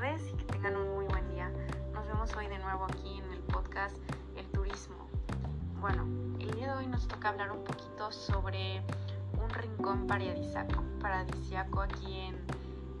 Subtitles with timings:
[0.00, 1.50] tardes y que tengan un muy buen día.
[1.92, 3.98] Nos vemos hoy de nuevo aquí en el podcast
[4.34, 4.96] El Turismo.
[5.78, 6.04] Bueno,
[6.38, 8.82] el día de hoy nos toca hablar un poquito sobre
[9.42, 12.34] un rincón paradisiaco, paradisiaco aquí en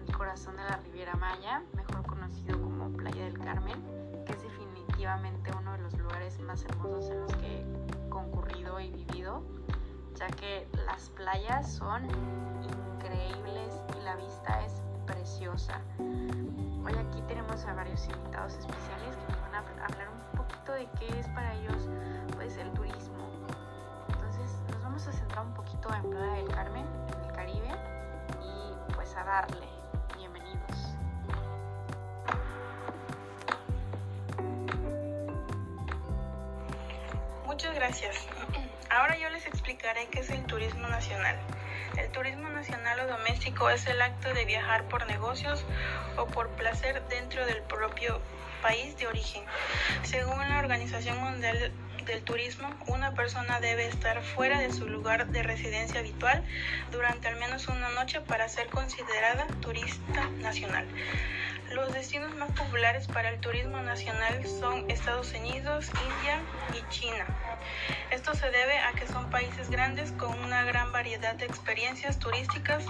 [0.06, 3.82] el corazón de la Riviera Maya, mejor conocido como Playa del Carmen,
[4.26, 8.90] que es definitivamente uno de los lugares más hermosos en los que he concurrido y
[8.90, 9.42] vivido,
[10.16, 12.04] ya que las playas son
[12.98, 15.80] increíbles y la vista es preciosa.
[15.98, 20.88] Hoy aquí tenemos a varios invitados especiales que nos van a hablar un poquito de
[20.98, 21.88] qué es para ellos
[22.34, 23.28] pues el turismo.
[24.08, 27.70] Entonces nos vamos a centrar un poquito en Playa del Carmen, en el Caribe
[28.42, 29.68] y pues a darle.
[30.16, 30.94] Bienvenidos.
[37.46, 38.26] Muchas gracias.
[38.90, 41.36] Ahora yo les explicaré qué es el turismo nacional.
[41.96, 45.64] El turismo nacional o doméstico es el acto de viajar por negocios
[46.16, 48.20] o por placer dentro del propio
[48.62, 49.42] país de origen.
[50.02, 51.72] Según la Organización Mundial
[52.06, 56.44] del Turismo, una persona debe estar fuera de su lugar de residencia habitual
[56.90, 60.86] durante al menos una noche para ser considerada turista nacional.
[61.70, 66.39] Los destinos más populares para el turismo nacional son Estados Unidos, India
[66.90, 67.24] China.
[68.10, 72.84] Esto se debe a que son países grandes con una gran variedad de experiencias turísticas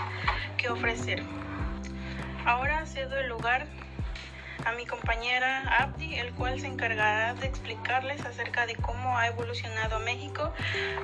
[0.57, 1.23] que ofrecer.
[2.45, 3.67] Ahora cedo el lugar
[4.65, 10.01] a mi compañera Abdi, el cual se encargará de explicarles acerca de cómo ha evolucionado
[10.01, 10.53] México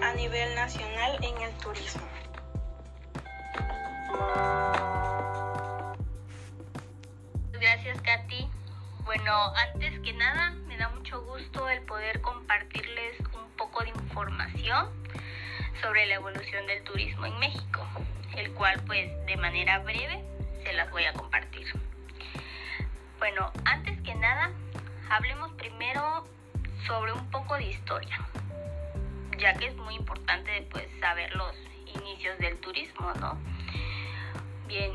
[0.03, 2.03] a nivel nacional en el turismo.
[7.53, 8.49] Gracias, Katy.
[9.05, 10.55] Bueno, antes que nada,
[10.87, 14.89] da mucho gusto el poder compartirles un poco de información
[15.83, 17.85] sobre la evolución del turismo en México,
[18.37, 20.25] el cual pues de manera breve
[20.65, 21.67] se las voy a compartir.
[23.19, 24.53] Bueno, antes que nada,
[25.11, 26.25] hablemos primero
[26.87, 28.19] sobre un poco de historia,
[29.39, 31.57] ya que es muy importante pues saber los
[31.97, 33.37] inicios del turismo, ¿no?
[34.69, 34.93] Bien,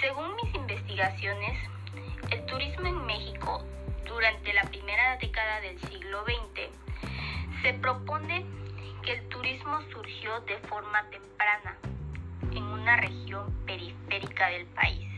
[0.00, 1.73] según mis investigaciones,
[2.30, 3.64] el turismo en México
[4.06, 6.70] durante la primera década del siglo XX
[7.62, 8.44] se propone
[9.02, 11.76] que el turismo surgió de forma temprana
[12.52, 15.08] en una región periférica del país.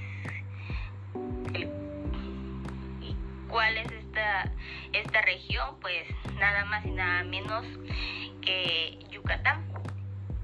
[3.00, 3.16] ¿Y
[3.48, 4.52] cuál es esta,
[4.92, 5.78] esta región?
[5.80, 7.64] Pues nada más y nada menos
[8.42, 9.66] que Yucatán.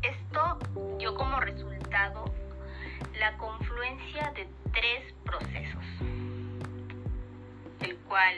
[0.02, 0.58] Esto
[0.98, 2.24] dio como resultado
[3.18, 6.01] la confluencia de tres procesos
[8.12, 8.34] cual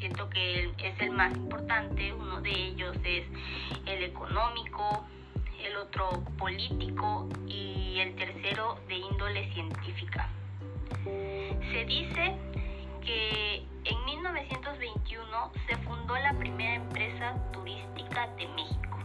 [0.00, 2.12] siento que es el más importante.
[2.12, 3.24] Uno de ellos es
[3.86, 5.06] el económico,
[5.62, 10.28] el otro político y el tercero de índole científica.
[11.04, 12.34] Se dice
[13.00, 18.98] que en 1921 se fundó la primera empresa turística de México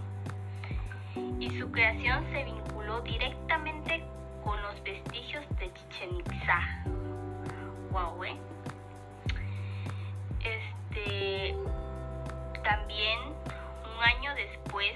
[1.40, 4.04] y su creación se vinculó directamente
[4.44, 6.84] con los vestigios de Chichen Itza.
[7.92, 8.57] Wow, ¿eh?
[13.00, 14.92] Un año después,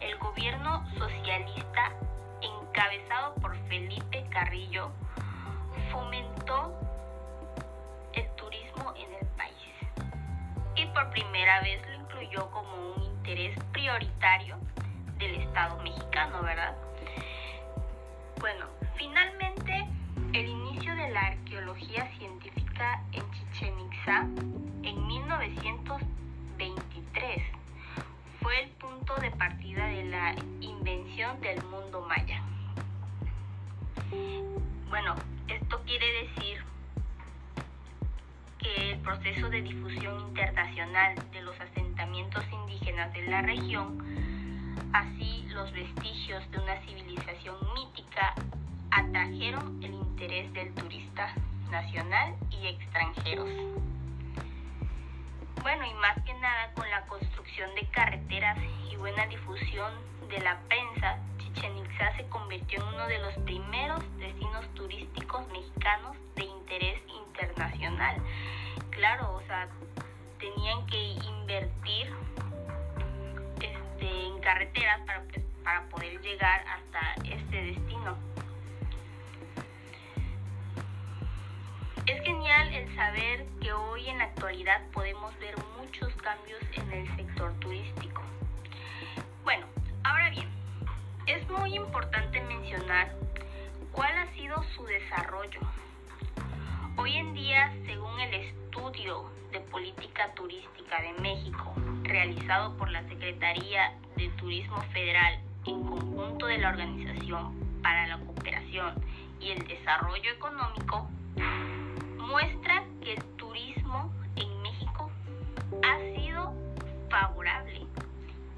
[0.00, 1.92] el gobierno socialista,
[2.42, 4.90] encabezado por Felipe Carrillo,
[5.90, 6.78] fomentó
[8.12, 9.54] el turismo en el país
[10.76, 14.58] y por primera vez lo incluyó como un interés prioritario
[15.16, 16.67] del Estado mexicano, ¿verdad?
[39.78, 44.04] Difusión internacional de los asentamientos indígenas de la región,
[44.92, 48.34] así los vestigios de una civilización mítica,
[48.90, 51.32] atrajeron el interés del turista
[51.70, 53.48] nacional y extranjeros.
[55.62, 58.58] Bueno, y más que nada con la construcción de carreteras
[58.90, 59.92] y buena difusión
[60.28, 66.16] de la prensa, Chichen Itza se convirtió en uno de los primeros destinos turísticos mexicanos
[66.34, 68.16] de interés internacional.
[68.98, 69.68] Claro, o sea,
[70.40, 72.12] tenían que invertir
[73.60, 78.18] este, en carreteras para, pues, para poder llegar hasta este destino.
[82.06, 87.16] Es genial el saber que hoy en la actualidad podemos ver muchos cambios en el
[87.16, 88.20] sector turístico.
[89.44, 89.64] Bueno,
[90.02, 90.48] ahora bien,
[91.26, 93.14] es muy importante mencionar
[93.92, 95.60] cuál ha sido su desarrollo
[97.00, 98.67] Hoy en día, según el estudio
[99.52, 106.58] de política turística de México, realizado por la Secretaría de Turismo Federal en conjunto de
[106.58, 108.94] la Organización para la Cooperación
[109.40, 111.08] y el Desarrollo Económico,
[112.18, 115.10] muestra que el turismo en México
[115.82, 116.54] ha sido
[117.10, 117.84] favorable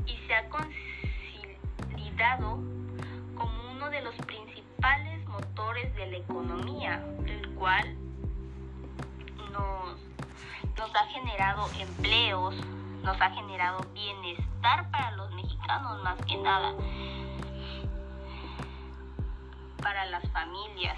[0.06, 0.48] y se ha
[1.88, 2.60] consolidado
[3.34, 7.96] como uno de los principales motores de la economía, el cual
[9.50, 10.09] nos,
[10.80, 12.54] nos ha generado empleos,
[13.02, 16.72] nos ha generado bienestar para los mexicanos más que nada,
[19.82, 20.96] para las familias.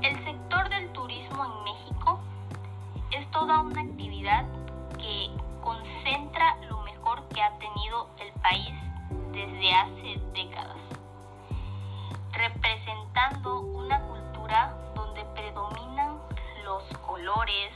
[0.00, 2.18] El sector del turismo en México
[3.10, 4.46] es toda una actividad
[4.96, 5.30] que
[5.62, 8.72] concentra lo mejor que ha tenido el país
[9.32, 10.78] desde hace décadas,
[12.32, 16.18] representando una cultura donde predominan
[16.64, 17.74] los colores,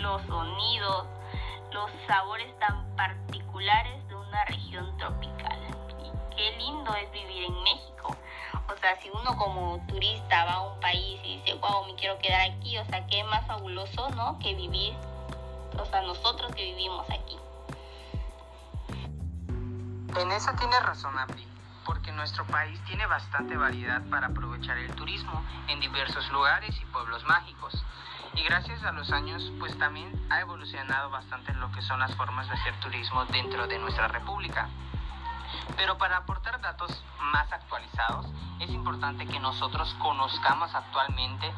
[0.00, 1.06] los sonidos,
[1.72, 5.58] los sabores tan particulares de una región tropical.
[6.36, 8.16] Qué lindo es vivir en México.
[8.72, 12.18] O sea, si uno como turista va a un país y dice, wow, me quiero
[12.18, 14.38] quedar aquí, o sea, qué más fabuloso, ¿no?
[14.38, 14.94] Que vivir,
[15.78, 17.36] o sea, nosotros que vivimos aquí.
[20.16, 21.46] En eso tiene razón, Abdi,
[21.84, 27.22] porque nuestro país tiene bastante variedad para aprovechar el turismo en diversos lugares y pueblos
[27.24, 27.84] mágicos.
[28.34, 32.48] Y gracias a los años, pues también ha evolucionado bastante lo que son las formas
[32.48, 34.68] de hacer turismo dentro de nuestra república.
[35.76, 38.26] Pero para aportar datos más actualizados,
[38.60, 41.52] es importante que nosotros conozcamos actualmente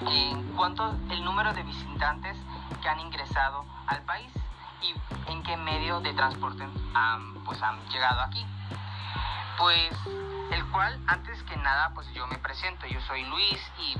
[0.00, 2.36] en cuanto el número de visitantes
[2.82, 4.32] que han ingresado al país
[4.82, 8.44] y en qué medio de transporte han, pues, han llegado aquí.
[9.58, 9.92] Pues
[10.50, 13.96] el cual, antes que nada, pues yo me presento, yo soy Luis y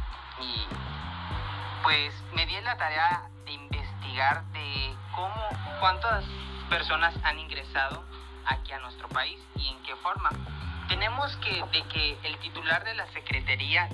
[1.83, 5.49] pues me di la tarea de investigar de cómo,
[5.81, 6.25] cuántas
[6.69, 8.05] personas han ingresado
[8.47, 10.31] aquí a nuestro país y en qué forma.
[10.89, 13.89] Tenemos que de que el titular de la Secretaría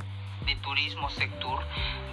[0.44, 1.60] de Turismo Sectur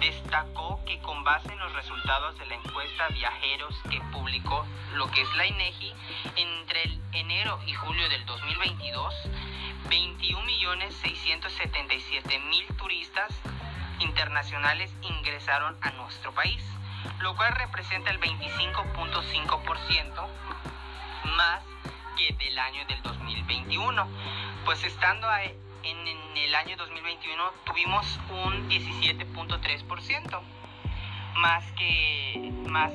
[0.00, 4.64] destacó que con base en los resultados de la encuesta viajeros que publicó
[4.94, 5.92] lo que es la INEGI
[6.36, 9.14] entre el enero y julio del 2022
[9.88, 13.32] 21.677.000 turistas
[14.00, 16.62] internacionales ingresaron a nuestro país,
[17.20, 20.28] lo cual representa el 25.5%
[21.36, 21.62] más
[22.16, 24.08] que del año del 2021.
[24.64, 25.28] Pues estando
[25.82, 25.96] en,
[26.36, 30.40] el año 2021 tuvimos un 17.3%
[31.36, 32.92] más que más,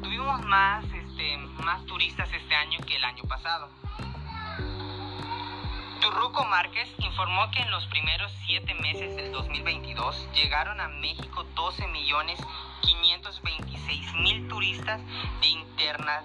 [0.00, 3.68] tuvimos más este más turistas este año que el año pasado.
[6.00, 11.86] Turruco Márquez informó que en los primeros siete meses del 2022 llegaron a México 12
[11.88, 12.40] millones
[12.80, 15.02] 526 mil turistas
[15.42, 16.22] de, interna,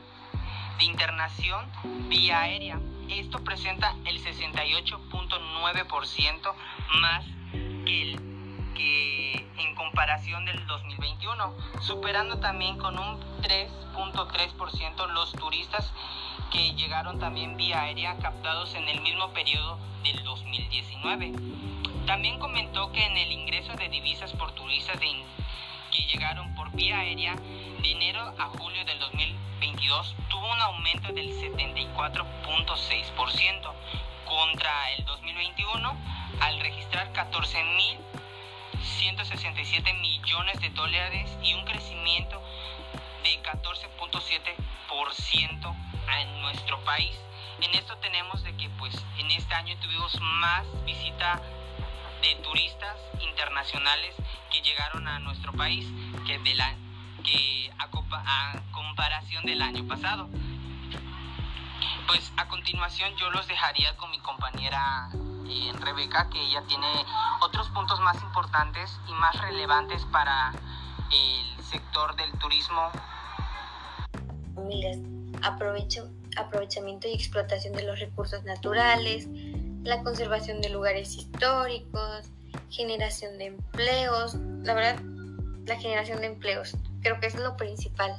[0.80, 1.69] de internación
[2.07, 2.80] vía aérea.
[3.10, 6.54] Esto presenta el 68.9%
[7.01, 8.35] más que, el,
[8.75, 15.92] que en comparación del 2021, superando también con un 3.3% los turistas
[16.52, 21.33] que llegaron también vía aérea captados en el mismo periodo del 2019.
[22.06, 27.35] También comentó que en el ingreso de divisas por turistas que llegaron por vía aérea
[27.35, 33.73] de enero a julio del 2022 tuvo un aumento del 74.6%
[34.26, 35.97] contra el 2021
[36.42, 37.11] al registrar
[39.16, 42.42] 14.167 millones de dólares y un crecimiento
[43.24, 45.76] de 14.7%
[46.19, 47.18] en nuestro país.
[47.62, 51.42] En esto tenemos de que pues en este año tuvimos más visita
[52.22, 54.14] de turistas internacionales
[54.52, 55.88] que llegaron a nuestro país
[56.28, 56.76] que, de la,
[57.24, 60.28] que a, a comparación del año pasado.
[62.07, 65.10] Pues a continuación yo los dejaría con mi compañera
[65.47, 66.87] eh, Rebeca, que ella tiene
[67.42, 70.52] otros puntos más importantes y más relevantes para
[71.11, 72.92] el sector del turismo.
[74.56, 74.99] Miles
[76.37, 79.28] aprovechamiento y explotación de los recursos naturales,
[79.83, 82.30] la conservación de lugares históricos,
[82.69, 85.02] generación de empleos, la verdad,
[85.66, 88.16] la generación de empleos, creo que es lo principal.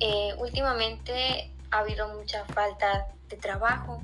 [0.00, 4.02] Eh, últimamente ha habido mucha falta de trabajo,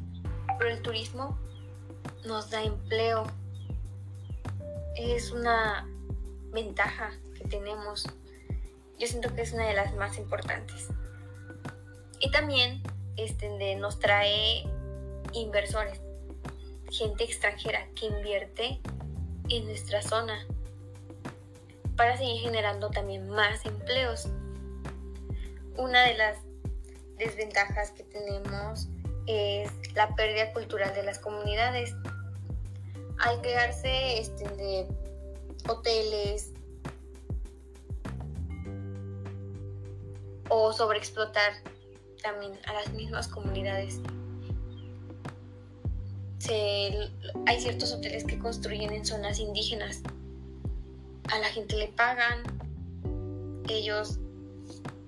[0.59, 1.38] pero el turismo
[2.26, 3.25] nos da empleo.
[4.97, 5.88] Es una
[6.52, 8.04] ventaja que tenemos.
[8.99, 10.88] Yo siento que es una de las más importantes.
[12.21, 12.83] Y también
[13.16, 14.64] este, nos trae
[15.33, 16.00] inversores,
[16.90, 18.80] gente extranjera que invierte
[19.49, 20.47] en nuestra zona.
[21.97, 24.28] para seguir generando también más empleos.
[25.78, 26.38] Una de las
[27.16, 28.88] desventajas que tenemos
[29.26, 31.95] es la pérdida cultural de las comunidades.
[33.18, 34.87] Al crearse este, de
[35.68, 36.52] hoteles
[40.49, 41.52] o sobreexplotar
[42.23, 44.00] también a las mismas comunidades.
[47.46, 50.02] hay ciertos hoteles que construyen en zonas indígenas.
[51.32, 52.42] A la gente le pagan,
[53.68, 54.18] ellos,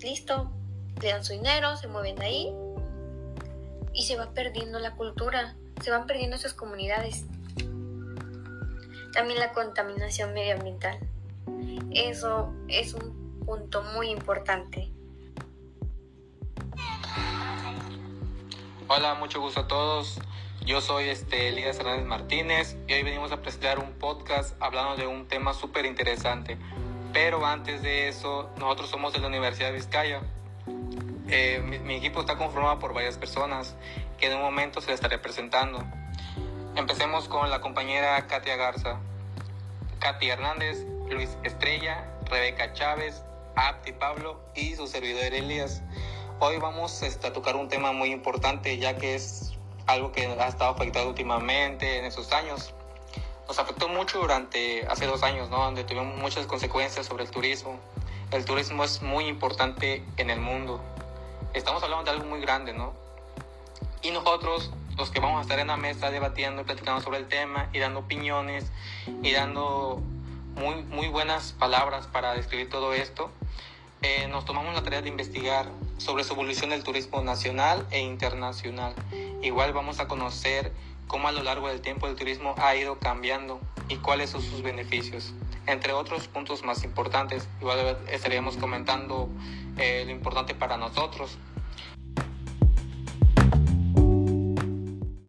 [0.01, 0.51] listo,
[1.01, 2.53] le dan su dinero, se mueven de ahí
[3.93, 7.25] y se va perdiendo la cultura, se van perdiendo esas comunidades.
[9.13, 10.99] También la contaminación medioambiental.
[11.93, 14.91] Eso es un punto muy importante.
[18.89, 20.21] Hola, mucho gusto a todos.
[20.65, 25.07] Yo soy este, Elías Hernández Martínez y hoy venimos a presentar un podcast hablando de
[25.07, 26.59] un tema súper interesante.
[27.13, 30.23] Pero antes de eso, nosotros somos de la Universidad de Vizcaya
[31.31, 33.77] eh, mi, equipo está conformado por varias personas
[34.19, 35.85] que en un momento se les estaré presentando.
[36.79, 39.01] Empecemos con la compañera Katia Garza,
[39.99, 43.25] Katy Hernández, Luis Estrella, Rebeca Chávez,
[43.57, 45.83] Apti Pablo y su servidor Elías.
[46.39, 49.55] Hoy vamos a tocar un tema muy importante ya que es
[49.89, 52.73] algo que ha estado afectado últimamente en esos años.
[53.49, 55.59] Nos afectó mucho durante hace dos años, ¿no?
[55.59, 57.81] donde tuvimos muchas consecuencias sobre el turismo.
[58.31, 60.81] El turismo es muy importante en el mundo
[61.55, 62.93] estamos hablando de algo muy grande, ¿no?
[64.03, 67.29] Y nosotros, los que vamos a estar en la mesa debatiendo y platicando sobre el
[67.29, 68.71] tema y dando opiniones
[69.23, 70.03] y dando
[70.57, 73.31] muy, muy buenas palabras para describir todo esto,
[74.03, 75.67] eh, nos tomamos la tarea de investigar
[75.99, 78.95] sobre su evolución del turismo nacional e internacional.
[79.41, 80.73] Igual vamos a conocer
[81.07, 84.63] cómo a lo largo del tiempo el turismo ha ido cambiando y cuáles son sus
[84.63, 85.33] beneficios.
[85.67, 89.29] Entre otros puntos más importantes, igual estaríamos comentando
[89.77, 91.39] eh, lo importante para nosotros,